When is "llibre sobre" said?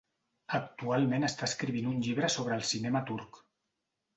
2.07-2.59